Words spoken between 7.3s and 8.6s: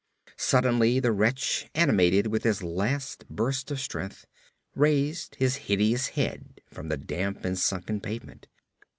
and sunken pavement.